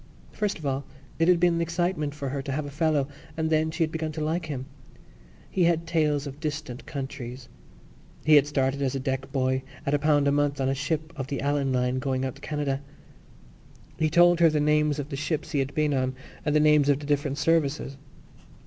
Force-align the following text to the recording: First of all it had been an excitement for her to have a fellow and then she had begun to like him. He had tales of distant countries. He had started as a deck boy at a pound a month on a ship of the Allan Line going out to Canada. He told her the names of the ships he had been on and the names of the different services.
First 0.31 0.57
of 0.57 0.65
all 0.65 0.83
it 1.19 1.27
had 1.27 1.39
been 1.39 1.53
an 1.53 1.61
excitement 1.61 2.15
for 2.15 2.29
her 2.29 2.41
to 2.41 2.51
have 2.51 2.65
a 2.65 2.71
fellow 2.71 3.07
and 3.37 3.51
then 3.51 3.69
she 3.69 3.83
had 3.83 3.91
begun 3.91 4.11
to 4.13 4.23
like 4.25 4.47
him. 4.47 4.65
He 5.47 5.65
had 5.65 5.85
tales 5.85 6.25
of 6.25 6.39
distant 6.39 6.87
countries. 6.87 7.47
He 8.25 8.33
had 8.33 8.47
started 8.47 8.81
as 8.81 8.95
a 8.95 8.99
deck 8.99 9.31
boy 9.31 9.61
at 9.85 9.93
a 9.93 9.99
pound 9.99 10.27
a 10.27 10.31
month 10.31 10.59
on 10.59 10.69
a 10.69 10.73
ship 10.73 11.13
of 11.15 11.27
the 11.27 11.39
Allan 11.39 11.71
Line 11.71 11.99
going 11.99 12.25
out 12.25 12.33
to 12.33 12.41
Canada. 12.41 12.81
He 13.99 14.09
told 14.09 14.39
her 14.39 14.49
the 14.49 14.59
names 14.59 14.97
of 14.97 15.09
the 15.09 15.15
ships 15.15 15.51
he 15.51 15.59
had 15.59 15.75
been 15.75 15.93
on 15.93 16.15
and 16.43 16.55
the 16.55 16.59
names 16.59 16.89
of 16.89 16.97
the 16.99 17.05
different 17.05 17.37
services. 17.37 17.95